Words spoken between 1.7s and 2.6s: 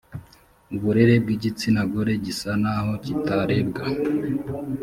gore gisa